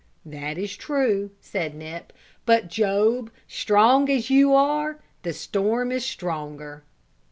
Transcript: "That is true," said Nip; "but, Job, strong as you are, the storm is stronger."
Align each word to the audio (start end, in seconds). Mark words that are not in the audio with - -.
"That 0.25 0.57
is 0.57 0.75
true," 0.75 1.29
said 1.41 1.75
Nip; 1.75 2.11
"but, 2.47 2.69
Job, 2.69 3.29
strong 3.47 4.09
as 4.09 4.31
you 4.31 4.55
are, 4.55 4.99
the 5.21 5.31
storm 5.31 5.91
is 5.91 6.03
stronger." 6.03 6.83